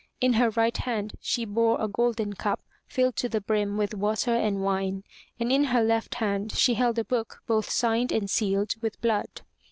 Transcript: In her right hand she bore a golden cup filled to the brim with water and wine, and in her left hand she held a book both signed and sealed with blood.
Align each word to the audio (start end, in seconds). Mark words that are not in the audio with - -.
In 0.19 0.33
her 0.33 0.49
right 0.49 0.75
hand 0.75 1.13
she 1.21 1.45
bore 1.45 1.79
a 1.79 1.87
golden 1.87 2.33
cup 2.33 2.63
filled 2.87 3.15
to 3.17 3.29
the 3.29 3.39
brim 3.39 3.77
with 3.77 3.93
water 3.93 4.33
and 4.35 4.63
wine, 4.63 5.03
and 5.39 5.51
in 5.51 5.65
her 5.65 5.83
left 5.83 6.15
hand 6.15 6.53
she 6.53 6.73
held 6.73 6.97
a 6.97 7.05
book 7.05 7.43
both 7.45 7.69
signed 7.69 8.11
and 8.11 8.27
sealed 8.27 8.73
with 8.81 8.99
blood. 8.99 9.43